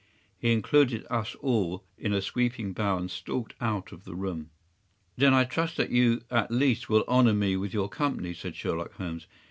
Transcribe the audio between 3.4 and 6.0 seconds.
out of the room. “Then I trust that